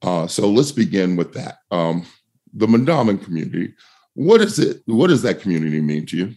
[0.00, 1.58] Uh, so let's begin with that.
[1.70, 2.06] Um,
[2.54, 3.74] the Mondawmin community.
[4.14, 4.82] What is it?
[4.86, 6.34] What does that community mean to you?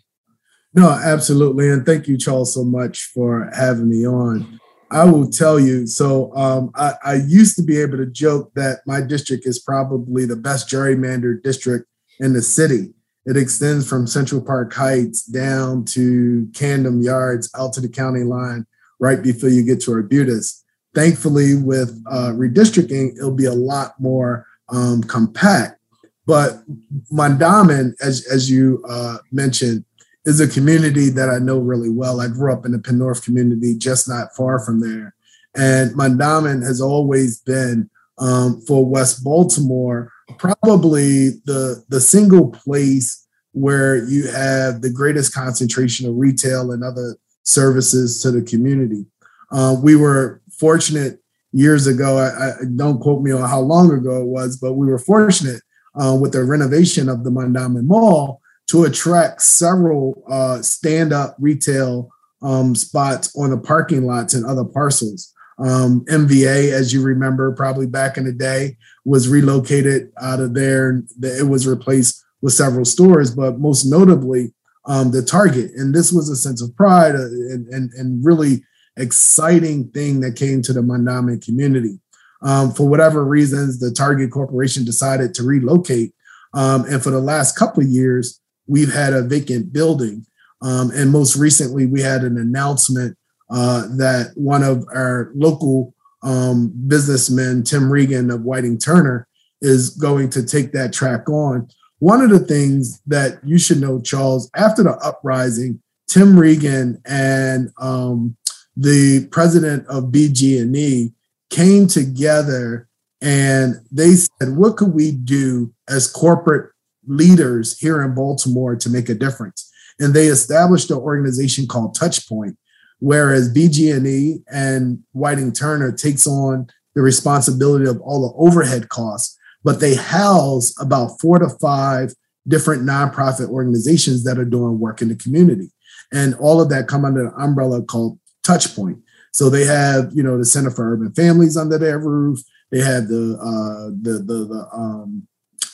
[0.75, 1.69] No, absolutely.
[1.69, 4.59] And thank you, Charles, so much for having me on.
[4.91, 5.87] I will tell you.
[5.87, 10.25] So um, I, I, used to be able to joke that my district is probably
[10.25, 11.87] the best gerrymandered district
[12.19, 12.93] in the city.
[13.25, 18.67] It extends from Central Park Heights down to Camden Yards, out to the county line,
[18.99, 20.63] right before you get to Arbutus.
[20.93, 25.79] Thankfully, with uh, redistricting, it'll be a lot more um, compact.
[26.27, 26.63] But
[27.11, 29.85] Mondawmin, as as you uh, mentioned,
[30.25, 32.19] is a community that I know really well.
[32.19, 35.13] I grew up in the Penn North community, just not far from there.
[35.55, 44.03] And Mondawmin has always been um, for West Baltimore probably the the single place where
[44.05, 49.05] you have the greatest concentration of retail and other services to the community.
[49.51, 51.19] Uh, we were fortunate
[51.53, 52.17] years ago.
[52.17, 55.61] I, I, don't quote me on how long ago it was, but we were fortunate
[55.95, 62.09] uh, with the renovation of the Mondawmin Mall to attract several uh, stand-up retail
[62.41, 65.33] um, spots on the parking lots and other parcels.
[65.57, 71.03] Um, MVA, as you remember, probably back in the day, was relocated out of there.
[71.21, 74.53] It was replaced with several stores, but most notably
[74.85, 75.71] um, the Target.
[75.75, 78.63] And this was a sense of pride uh, and, and, and really
[78.97, 81.99] exciting thing that came to the Mondawmin community.
[82.41, 86.13] Um, for whatever reasons, the Target Corporation decided to relocate.
[86.53, 90.25] Um, and for the last couple of years, we've had a vacant building.
[90.61, 93.17] Um, and most recently, we had an announcement
[93.49, 95.93] uh, that one of our local
[96.23, 99.27] um, businessmen, Tim Regan of Whiting Turner,
[99.61, 101.67] is going to take that track on.
[101.99, 107.71] One of the things that you should know, Charles, after the uprising, Tim Regan and
[107.79, 108.35] um,
[108.75, 111.11] the president of BG&E
[111.49, 112.87] came together
[113.21, 116.71] and they said, "What could we do as corporate
[117.07, 119.71] leaders here in Baltimore to make a difference.
[119.99, 122.57] And they established an organization called Touchpoint,
[122.99, 129.79] whereas BG&E and Whiting Turner takes on the responsibility of all the overhead costs, but
[129.79, 132.13] they house about four to five
[132.47, 135.71] different nonprofit organizations that are doing work in the community.
[136.13, 139.01] And all of that come under an umbrella called Touchpoint.
[139.33, 142.39] So they have, you know, the Center for Urban Families under their roof.
[142.71, 145.27] They have the uh, the the, the um,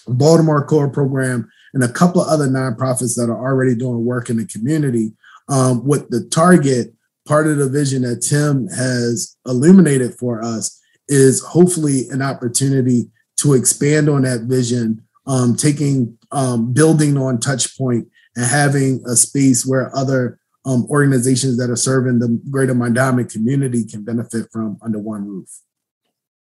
[0.07, 4.37] Baltimore Corps Program and a couple of other nonprofits that are already doing work in
[4.37, 5.13] the community.
[5.49, 6.93] Um, with the target,
[7.27, 13.53] part of the vision that Tim has illuminated for us is hopefully an opportunity to
[13.53, 19.95] expand on that vision, um, taking um, building on Touchpoint and having a space where
[19.95, 25.27] other um, organizations that are serving the greater Mondawmin community can benefit from under one
[25.27, 25.49] roof.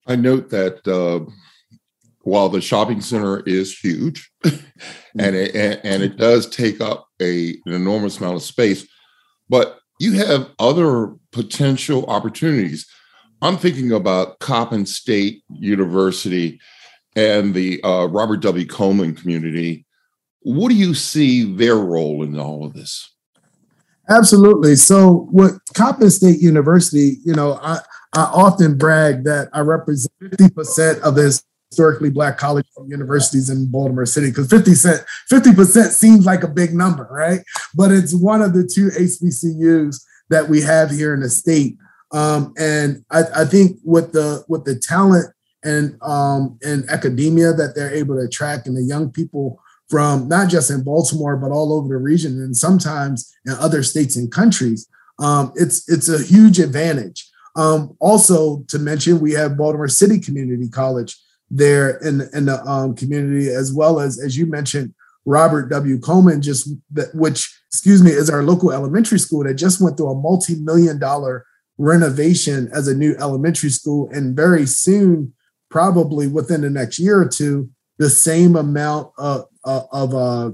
[0.06, 1.30] I note that uh,
[2.22, 7.72] while the shopping center is huge and, it, and it does take up a, an
[7.72, 8.86] enormous amount of space,
[9.48, 12.88] but you have other potential opportunities.
[13.40, 16.60] I'm thinking about Coppin State University
[17.16, 18.66] and the uh, Robert W.
[18.66, 19.84] Coleman community.
[20.40, 23.12] What do you see their role in all of this?
[24.08, 24.74] Absolutely.
[24.76, 27.78] So, what Coppin State University, you know, I,
[28.14, 31.40] I often brag that I represent 50% of the
[31.72, 36.74] historically black college universities in Baltimore City because 50 cent 50% seems like a big
[36.74, 37.40] number, right?
[37.74, 41.78] But it's one of the two HBCUs that we have here in the state.
[42.12, 45.32] Um, and I, I, think with the with the talent
[45.64, 49.58] and um, and academia that they're able to attract and the young people
[49.88, 54.16] from not just in Baltimore but all over the region and sometimes in other states
[54.16, 54.86] and countries,
[55.20, 57.26] um, it's it's a huge advantage.
[57.56, 61.16] Um, also, to mention, we have Baltimore City Community College
[61.52, 64.94] there in in the um, community, as well as as you mentioned,
[65.26, 66.00] Robert W.
[66.00, 66.68] Coleman, just
[67.12, 71.46] which excuse me, is our local elementary school that just went through a multi-million dollar
[71.76, 75.34] renovation as a new elementary school, and very soon,
[75.70, 80.52] probably within the next year or two, the same amount of of uh,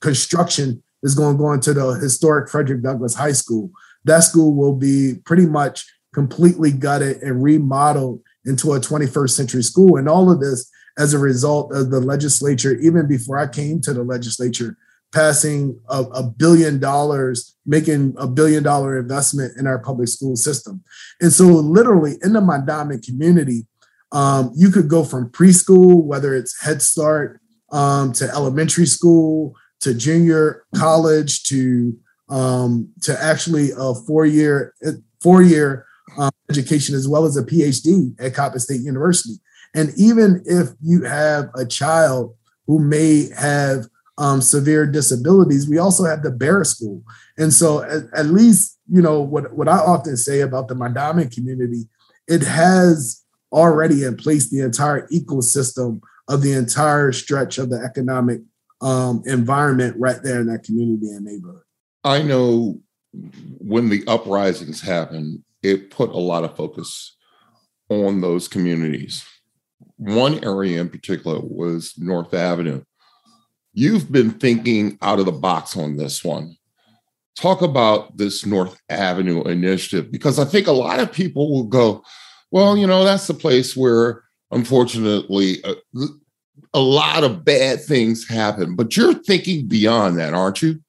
[0.00, 3.70] construction is going to go into the historic Frederick Douglass High School.
[4.04, 5.84] That school will be pretty much
[6.14, 9.96] completely gutted and remodeled into a 21st century school.
[9.96, 13.92] And all of this as a result of the legislature, even before I came to
[13.92, 14.76] the legislature,
[15.12, 20.82] passing a, a, billion dollars, making a billion dollar investment in our public school system.
[21.20, 23.66] And so, literally, in the Mondawmin community,
[24.12, 29.94] um, you could go from preschool, whether it's Head Start, um, to elementary school, to
[29.94, 31.96] junior college, to
[32.28, 34.74] um, to actually a four year
[35.20, 35.86] four year
[36.18, 39.34] um, education as well as a PhD at Coppin State University.
[39.74, 42.34] And even if you have a child
[42.66, 43.86] who may have
[44.18, 47.02] um, severe disabilities, we also have the Baer School.
[47.38, 51.32] And so, at, at, least, you know, what, what I often say about the Mondawmin
[51.32, 51.88] community,
[52.26, 58.40] it has already in place the entire ecosystem of the entire stretch of the economic
[58.80, 61.62] um, environment right there in that community and neighborhood.
[62.04, 62.80] I know
[63.12, 67.16] when the uprisings happened, it put a lot of focus
[67.88, 69.24] on those communities.
[69.96, 72.82] One area in particular was North Avenue.
[73.72, 76.56] You've been thinking out of the box on this one.
[77.36, 82.02] Talk about this North Avenue initiative because I think a lot of people will go,
[82.50, 85.74] well, you know, that's the place where unfortunately a,
[86.74, 88.74] a lot of bad things happen.
[88.74, 90.80] But you're thinking beyond that, aren't you?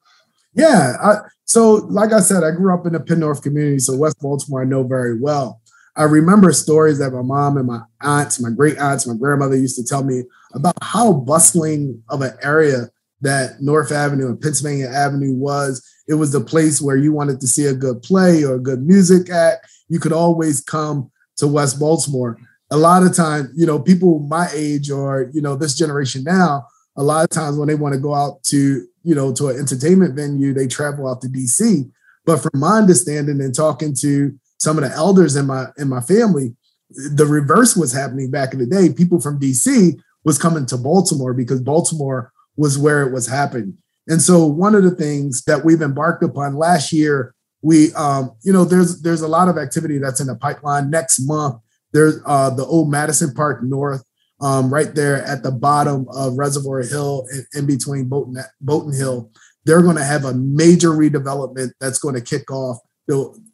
[0.54, 0.94] Yeah.
[1.00, 1.16] I,
[1.50, 4.62] so, like I said, I grew up in the Penn North community, so West Baltimore
[4.62, 5.60] I know very well.
[5.96, 9.74] I remember stories that my mom and my aunts, my great aunts, my grandmother used
[9.74, 10.22] to tell me
[10.54, 12.88] about how bustling of an area
[13.22, 15.84] that North Avenue and Pennsylvania Avenue was.
[16.06, 18.86] It was the place where you wanted to see a good play or a good
[18.86, 19.66] music act.
[19.88, 22.38] You could always come to West Baltimore.
[22.70, 26.68] A lot of times, you know, people my age or, you know, this generation now,
[26.96, 29.58] a lot of times when they want to go out to you know, to an
[29.58, 31.90] entertainment venue, they travel out to DC.
[32.24, 36.00] But from my understanding and talking to some of the elders in my in my
[36.00, 36.54] family,
[36.90, 38.92] the reverse was happening back in the day.
[38.92, 43.78] People from DC was coming to Baltimore because Baltimore was where it was happening.
[44.06, 48.52] And so one of the things that we've embarked upon last year, we um, you
[48.52, 50.90] know, there's there's a lot of activity that's in the pipeline.
[50.90, 51.60] Next month,
[51.92, 54.04] there's uh, the old Madison Park North
[54.40, 59.30] um, right there at the bottom of Reservoir Hill in, between Bolton Hill.
[59.64, 62.78] They're going to have a major redevelopment that's going to kick off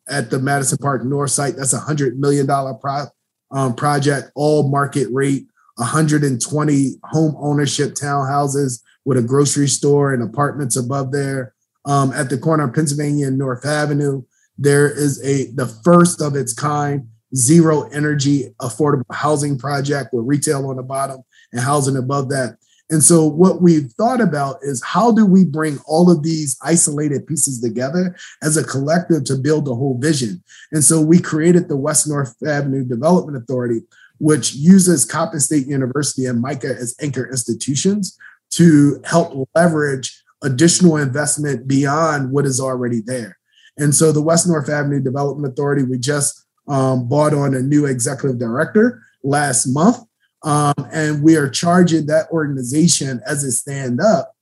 [0.08, 1.56] at the Madison Park North site.
[1.56, 3.06] That's a $100 million pro,
[3.50, 10.76] um, project, all market rate, 120 home ownership townhouses with a grocery store and apartments
[10.76, 11.54] above there.
[11.84, 14.22] Um, at the corner of Pennsylvania and North Avenue,
[14.58, 20.68] there is a the first of its kind zero energy affordable housing project with retail
[20.68, 21.22] on the bottom
[21.52, 22.56] and housing above that.
[22.88, 27.26] And so, what we've thought about is how do we bring all of these isolated
[27.26, 30.42] pieces together as a collective to build a whole vision?
[30.70, 33.80] And so, we created the West North Avenue Development Authority,
[34.18, 38.16] which uses Coppin State University and MICA as anchor institutions
[38.50, 43.36] to help leverage additional investment beyond what is already there.
[43.76, 47.86] And so, the West North Avenue Development Authority, we just um, brought on a new
[47.86, 49.98] executive director last month.
[50.42, 54.32] Um, and we are charging that organization as it stand up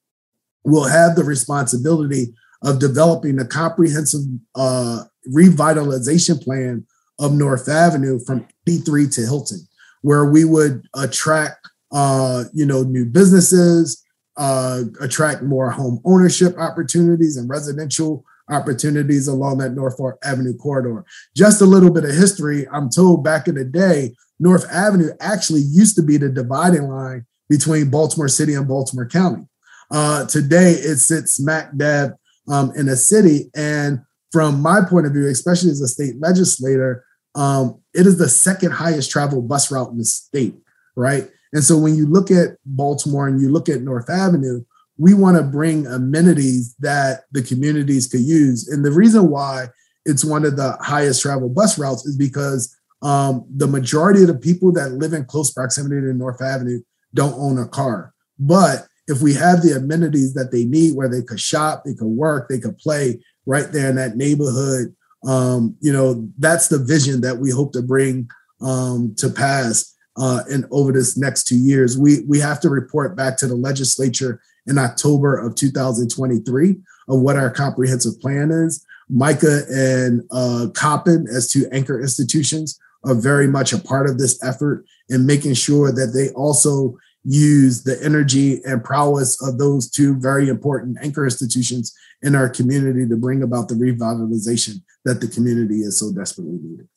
[0.65, 4.23] will have the responsibility of developing a comprehensive
[4.55, 6.87] uh, revitalization plan
[7.19, 9.61] of North Avenue from 83 to Hilton,
[10.03, 14.03] where we would attract, uh, you know, new businesses,
[14.37, 21.05] uh, attract more home ownership opportunities and residential opportunities along that North Avenue corridor.
[21.37, 22.67] Just a little bit of history.
[22.73, 27.25] I'm told back in the day, North Avenue actually used to be the dividing line
[27.49, 29.45] between Baltimore City and Baltimore County.
[29.91, 32.13] Uh, today, it sits smack dab
[32.49, 33.51] um, in a city.
[33.55, 34.01] And
[34.33, 38.73] from my point of view, especially as a state legislator, um, it is the second
[38.73, 40.55] highest traveled bus route in the state,
[40.97, 41.29] right?
[41.53, 44.65] And so when you look at Baltimore and you look at North Avenue,
[44.99, 48.69] we want to bring amenities that the communities could use.
[48.69, 49.69] And the reason why
[50.05, 54.39] it's one of the highest travel bus routes is because um, the majority of the
[54.39, 56.81] people that live in close proximity to North Avenue
[57.13, 58.13] don't own a car.
[58.39, 62.07] But if we have the amenities that they need where they could shop, they could
[62.07, 64.95] work, they could play right there in that neighborhood,
[65.27, 68.29] um, you know, that's the vision that we hope to bring
[68.61, 71.99] um, to pass uh, in over this next two years.
[71.99, 76.77] We we have to report back to the legislature in October of 2023
[77.09, 78.85] of what our comprehensive plan is.
[79.11, 84.43] MICA and uh, Coppin as two anchor institutions are very much a part of this
[84.43, 90.15] effort in making sure that they also use the energy and prowess of those two
[90.19, 95.81] very important anchor institutions in our community to bring about the revitalization that the community
[95.81, 96.89] is so desperately needed.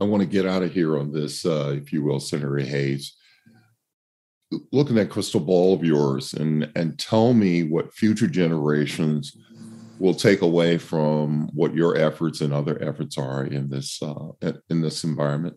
[0.00, 3.14] I want to get out of here on this, uh, if you will, Senator Hayes.
[4.70, 9.36] Look in that crystal ball of yours and and tell me what future generations
[10.02, 14.82] will take away from what your efforts and other efforts are in this uh, in
[14.82, 15.56] this environment?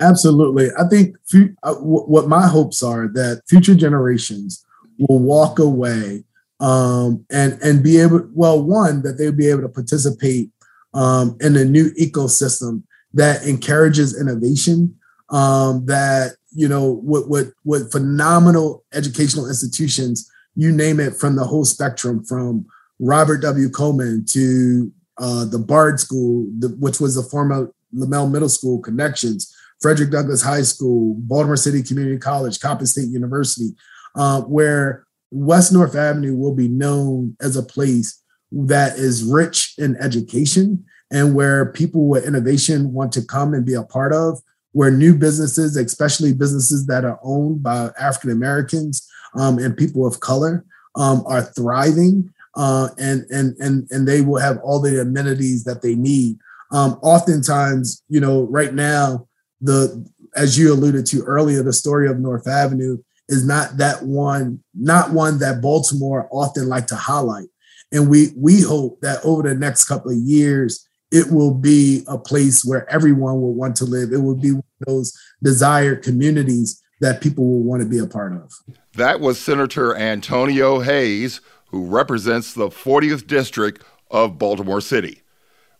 [0.00, 1.16] Absolutely, I think
[1.62, 4.64] uh, what my hopes are that future generations
[4.98, 6.24] will walk away
[6.58, 8.28] um, and and be able.
[8.34, 10.50] Well, one that they'll be able to participate
[10.92, 12.82] um, in a new ecosystem
[13.14, 14.96] that encourages innovation.
[15.28, 21.44] Um, that you know what what what phenomenal educational institutions you name it from the
[21.44, 22.66] whole spectrum from
[22.98, 23.68] Robert W.
[23.68, 29.54] Coleman to uh, the Baer School, the, which was the former Lemmel Middle School connections,
[29.80, 33.70] Frederick Douglass High School, Baltimore City Community College, Coppin State University,
[34.14, 38.22] uh, where West North Avenue will be known as a place
[38.52, 43.74] that is rich in education and where people with innovation want to come and be
[43.74, 44.40] a part of,
[44.72, 50.20] where new businesses, especially businesses that are owned by African Americans um, and people of
[50.20, 50.64] color,
[50.94, 55.82] um, are thriving uh, and and and and they will have all the amenities that
[55.82, 56.38] they need.
[56.70, 59.26] Um, oftentimes, you know, right now,
[59.60, 60.06] the
[60.36, 62.98] as you alluded to earlier, the story of North Avenue
[63.28, 67.48] is not that one, not one that Baltimore often like to highlight.
[67.90, 72.16] And we we hope that over the next couple of years, it will be a
[72.16, 74.12] place where everyone will want to live.
[74.12, 74.54] It will be
[74.86, 78.50] those desired communities that people will want to be a part of.
[78.94, 85.22] That was Senator Antonio Hayes who represents the 40th District of Baltimore City.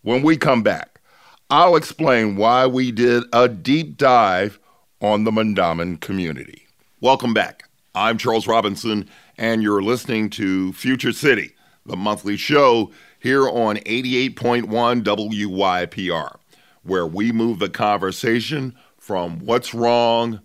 [0.03, 1.01] When we come back,
[1.49, 4.59] I'll explain why we did a deep dive
[5.01, 6.67] on the Mondawmin community.
[7.01, 7.65] Welcome back.
[7.95, 9.09] I'm Charles Robinson,
[9.39, 11.53] and you're listening to Future City,
[11.87, 12.91] the monthly show
[13.23, 14.67] here on 88.1
[15.05, 16.37] WYPR,
[16.83, 20.41] where we move the conversation from what's wrong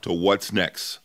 [0.00, 1.00] to what's next.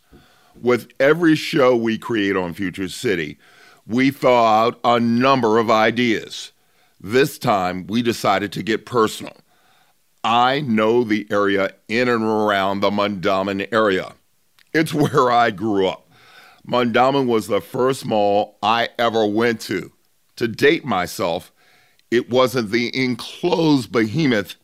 [0.55, 3.37] With every show we create on Future City,
[3.85, 6.53] we thought out a number of ideas.
[7.01, 9.35] This time, we decided to get personal.
[10.23, 14.13] I know the area in and around the Mondawmin area.
[14.73, 16.09] It's where I grew up.
[16.65, 19.91] Mondawmin was the first mall I ever went to.
[20.39, 21.51] To date myself,
[22.09, 24.55] it wasn't the enclosed behemoth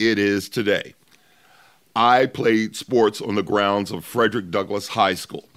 [0.00, 0.94] it is today.
[1.94, 5.48] I played sports on the grounds of Frederick Douglass High School.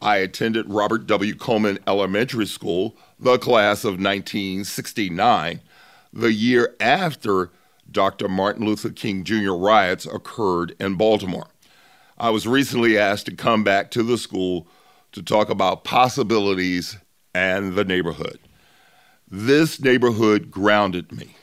[0.00, 1.34] I attended Robert W.
[1.34, 5.60] Coleman Elementary School, the class of 1969,
[6.12, 7.50] the year after
[7.90, 8.28] Dr.
[8.28, 9.54] Martin Luther King Jr.
[9.54, 11.48] riots occurred in Baltimore.
[12.16, 14.68] I was recently asked to come back to the school
[15.10, 16.96] to talk about possibilities
[17.34, 18.38] and the neighborhood.
[19.32, 21.36] This neighborhood grounded me.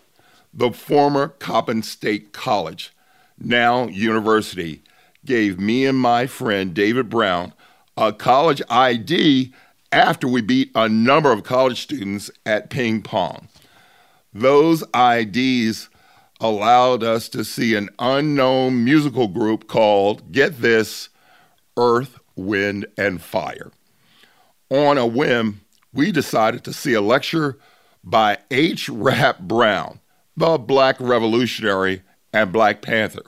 [0.53, 2.93] The former Coppin State College,
[3.39, 4.81] now university,
[5.23, 7.53] gave me and my friend David Brown
[7.95, 9.53] a college ID
[9.93, 13.47] after we beat a number of college students at ping pong.
[14.33, 15.87] Those IDs
[16.41, 21.07] allowed us to see an unknown musical group called, get this,
[21.77, 23.71] Earth, Wind, and Fire.
[24.69, 25.61] On a whim,
[25.93, 27.57] we decided to see a lecture
[28.09, 28.87] by H.
[28.87, 29.99] Rap Brown,
[30.37, 33.23] the Black Revolutionary and Black Panther.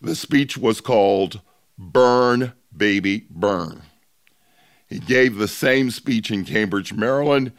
[0.00, 1.42] The speech was called
[1.76, 3.82] Burn, Baby, Burn.
[4.86, 7.52] He gave the same speech in Cambridge, Maryland,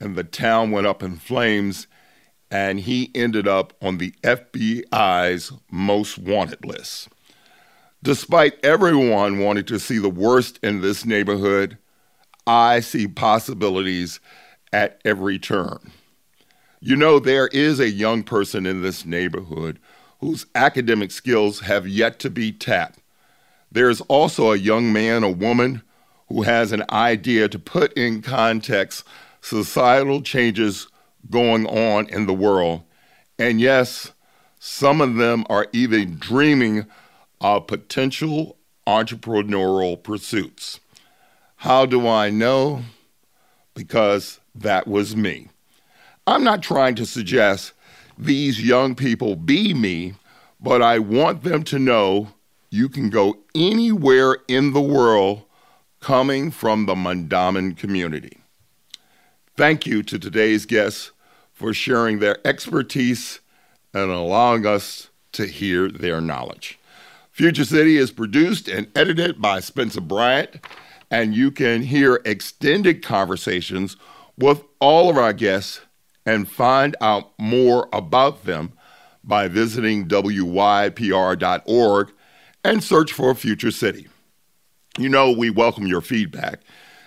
[0.00, 1.86] and the town went up in flames,
[2.50, 7.08] and he ended up on the FBI's most wanted list.
[8.02, 11.78] Despite everyone wanting to see the worst in this neighborhood,
[12.48, 14.18] I see possibilities
[14.74, 15.92] at every turn.
[16.80, 19.78] You know, there is a young person in this neighborhood
[20.18, 22.98] whose academic skills have yet to be tapped.
[23.70, 25.82] There is also a young man or woman
[26.28, 29.04] who has an idea to put in context
[29.40, 30.88] societal changes
[31.30, 32.82] going on in the world.
[33.38, 34.10] And yes,
[34.58, 36.86] some of them are even dreaming
[37.40, 38.56] of potential
[38.88, 40.80] entrepreneurial pursuits.
[41.56, 42.82] How do I know?
[43.74, 45.48] Because that was me.
[46.26, 47.72] I'm not trying to suggest
[48.16, 50.14] these young people be me,
[50.60, 52.28] but I want them to know
[52.70, 55.42] you can go anywhere in the world
[56.00, 58.38] coming from the Mondawmin community.
[59.56, 61.12] Thank you to today's guests
[61.52, 63.40] for sharing their expertise
[63.92, 66.78] and allowing us to hear their knowledge.
[67.30, 70.56] Future City is produced and edited by Spencer Bryant,
[71.10, 73.96] and you can hear extended conversations
[74.36, 75.80] with all of our guests
[76.26, 78.72] and find out more about them
[79.22, 81.32] by visiting wypr.org
[82.62, 84.08] and search for Future City.
[84.98, 86.60] You know, we welcome your feedback,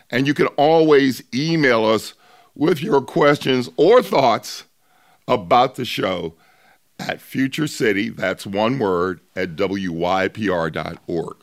[0.09, 2.13] and you can always email us
[2.53, 4.65] with your questions or thoughts
[5.27, 6.35] about the show
[6.99, 11.35] at Future City, that's one word, at wypr.org.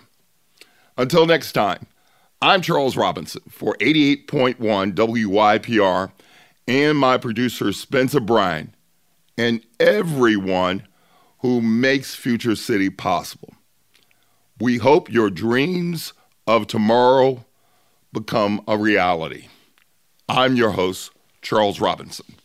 [0.96, 1.86] Until next time,
[2.42, 4.56] I'm Charles Robinson for 88.1
[4.94, 6.12] WYPR
[6.68, 8.74] and my producer Spencer Bryant
[9.38, 10.86] and everyone
[11.38, 13.54] who makes Future City possible.
[14.60, 16.12] We hope your dreams
[16.46, 17.44] of tomorrow
[18.12, 19.48] become a reality.
[20.28, 21.10] I'm your host,
[21.42, 22.36] Charles Robinson.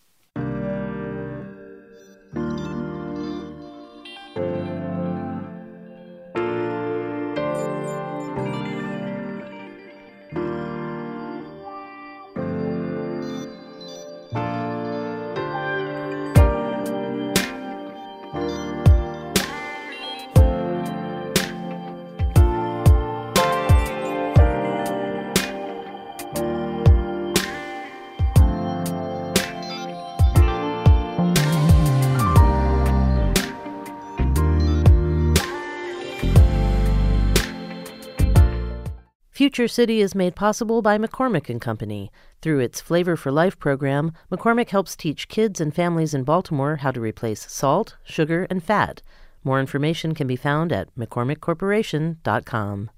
[39.60, 42.10] Future City is made possible by McCormick and Company.
[42.41, 46.91] Through its Flavor for Life program, McCormick helps teach kids and families in Baltimore how
[46.91, 49.01] to replace salt, sugar, and fat.
[49.43, 52.89] More information can be found at mccormickcorporation.com.